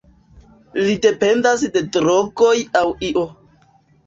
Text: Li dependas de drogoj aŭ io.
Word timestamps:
Li 0.87 0.95
dependas 1.03 1.65
de 1.75 1.83
drogoj 1.99 2.55
aŭ 2.81 2.83
io. 3.13 3.29